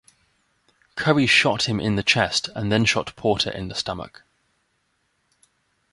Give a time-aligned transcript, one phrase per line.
[0.95, 4.23] Currie shot him in the chest and then shot Porter in the stomach.